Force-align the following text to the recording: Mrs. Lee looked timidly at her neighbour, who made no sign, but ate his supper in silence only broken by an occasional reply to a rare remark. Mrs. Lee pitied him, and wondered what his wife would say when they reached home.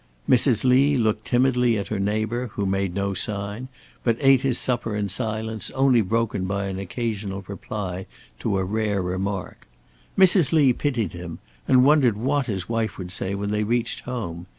Mrs. 0.27 0.63
Lee 0.63 0.97
looked 0.97 1.25
timidly 1.27 1.77
at 1.77 1.89
her 1.89 1.99
neighbour, 1.99 2.47
who 2.53 2.65
made 2.65 2.95
no 2.95 3.13
sign, 3.13 3.67
but 4.03 4.17
ate 4.19 4.41
his 4.41 4.57
supper 4.57 4.95
in 4.95 5.09
silence 5.09 5.69
only 5.75 6.01
broken 6.01 6.45
by 6.45 6.65
an 6.65 6.79
occasional 6.79 7.43
reply 7.47 8.07
to 8.39 8.57
a 8.57 8.63
rare 8.63 9.03
remark. 9.03 9.67
Mrs. 10.17 10.51
Lee 10.51 10.73
pitied 10.73 11.13
him, 11.13 11.37
and 11.67 11.85
wondered 11.85 12.17
what 12.17 12.47
his 12.47 12.67
wife 12.67 12.97
would 12.97 13.11
say 13.11 13.35
when 13.35 13.51
they 13.51 13.63
reached 13.63 13.99
home. 13.99 14.47